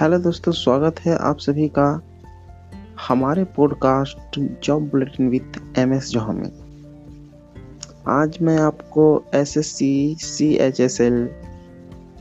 [0.00, 2.02] Hello दोस्तों, स्वागत है आप सभी का
[3.08, 6.50] हमारे podcast job bulletin with M S jaw में।
[8.08, 11.28] आज मैं आपको S S C C H S L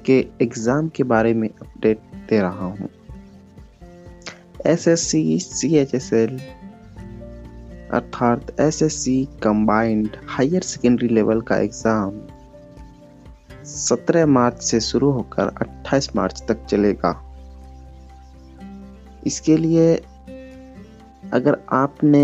[0.05, 2.89] के एग्ज़ाम के बारे में अपडेट दे रहा हूँ।
[4.65, 6.37] S S C C H S L
[7.91, 12.19] अर्थात S S C combined higher secondary level का एग्ज़ाम
[13.65, 17.28] 17 मार्च से शुरू होकर 28 मार्च तक चलेगा।
[19.29, 19.95] इसके लिए
[21.33, 22.23] अगर आपने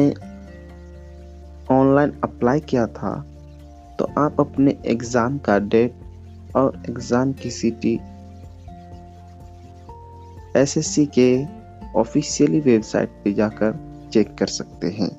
[1.72, 3.14] ऑनलाइन अप्लाई किया था
[4.00, 7.94] तो आप अपने एग्ज़ाम का डेट और एग्ज़ाम की सीटी
[10.58, 11.30] एसएससी के
[12.00, 13.74] ऑफिशियली वेबसाइट पे जाकर
[14.14, 15.10] चेक कर सकते हैं।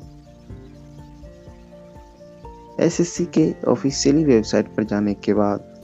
[2.81, 5.76] एसएससी के ऑफिशियली वेबसाइट पर जाने के बाद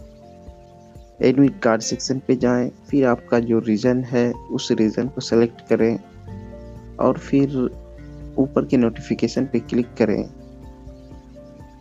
[1.23, 5.99] एडमिट कार्ड सेक्शन पे जाएँ, फिर आपका जो रीजन है, उस रीजन को सेलेक्ट करें
[7.01, 7.57] और फिर
[8.39, 10.25] ऊपर के नोटिफिकेशन पे क्लिक करें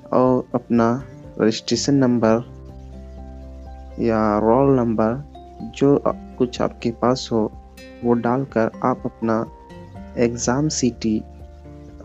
[0.10, 0.88] और अपना
[1.40, 2.44] रजिस्ट्रेशन नंबर
[4.00, 6.02] या रोल नंबर जो
[6.38, 7.52] कुछ आपके पास हो,
[8.04, 9.46] वो डालकर आप अपना
[10.18, 11.20] एग्ज़ाम सीटी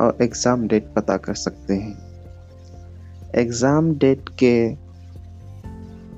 [0.00, 1.96] और एग्ज़ाम डेट पता कर सकते हैं।
[3.34, 4.56] एग्ज़ाम डेट के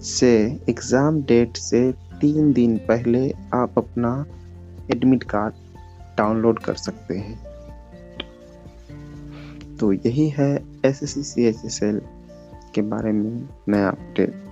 [0.03, 4.27] से एग्ज़ाम डेट से तीन दिन पहले आप अपना
[4.91, 5.55] एडमिट कार्ड
[6.19, 7.39] डाउनलोड कर सकते हैं।
[9.77, 12.01] तो यही है S S C H S L
[12.75, 14.48] के बारे में नया अपडेट